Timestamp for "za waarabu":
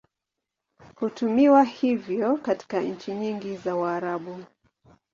3.57-4.43